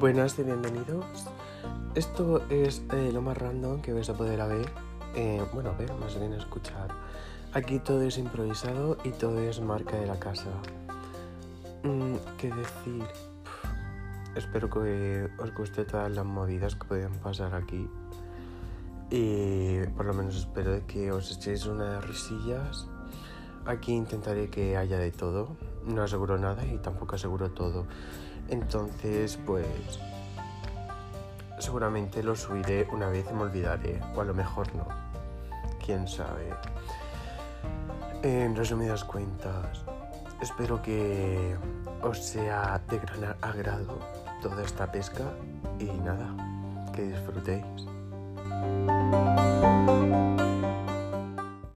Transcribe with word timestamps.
Buenas 0.00 0.38
y 0.38 0.44
bienvenidos. 0.44 1.04
Esto 1.94 2.42
es 2.48 2.80
eh, 2.90 3.10
lo 3.12 3.20
más 3.20 3.36
random 3.36 3.82
que 3.82 3.92
vais 3.92 4.08
a 4.08 4.14
poder 4.14 4.38
ver. 4.48 4.72
Eh, 5.14 5.44
bueno, 5.52 5.74
ver, 5.78 5.92
más 5.92 6.18
bien 6.18 6.32
escuchar. 6.32 6.88
Aquí 7.52 7.80
todo 7.80 8.00
es 8.00 8.16
improvisado 8.16 8.96
y 9.04 9.10
todo 9.10 9.38
es 9.42 9.60
marca 9.60 9.98
de 9.98 10.06
la 10.06 10.18
casa. 10.18 10.48
Mm, 11.82 12.14
¿Qué 12.38 12.48
decir? 12.48 13.04
Espero 14.34 14.70
que 14.70 15.28
os 15.38 15.54
guste 15.54 15.84
todas 15.84 16.10
las 16.10 16.24
movidas 16.24 16.76
que 16.76 16.88
pueden 16.88 17.12
pasar 17.18 17.54
aquí. 17.54 17.86
Y 19.10 19.80
por 19.98 20.06
lo 20.06 20.14
menos 20.14 20.34
espero 20.34 20.80
que 20.86 21.12
os 21.12 21.30
echéis 21.30 21.66
unas 21.66 22.02
risillas. 22.06 22.88
Aquí 23.66 23.92
intentaré 23.92 24.48
que 24.48 24.78
haya 24.78 24.96
de 24.96 25.10
todo. 25.10 25.58
No 25.94 26.02
aseguro 26.02 26.38
nada 26.38 26.64
y 26.64 26.78
tampoco 26.78 27.16
aseguro 27.16 27.50
todo. 27.50 27.86
Entonces, 28.48 29.38
pues 29.44 29.66
seguramente 31.58 32.22
lo 32.22 32.34
subiré 32.34 32.88
una 32.92 33.08
vez 33.08 33.26
y 33.30 33.34
me 33.34 33.42
olvidaré, 33.42 34.00
o 34.14 34.20
a 34.20 34.24
lo 34.24 34.34
mejor 34.34 34.74
no. 34.74 34.86
Quién 35.84 36.06
sabe. 36.06 36.50
En 38.22 38.54
resumidas 38.54 39.04
cuentas, 39.04 39.84
espero 40.40 40.80
que 40.80 41.56
os 42.02 42.18
sea 42.18 42.80
de 42.88 42.98
gran 42.98 43.36
agrado 43.40 43.98
toda 44.42 44.62
esta 44.62 44.90
pesca 44.90 45.24
y 45.78 45.86
nada, 45.86 46.34
que 46.94 47.02
disfrutéis. 47.02 47.64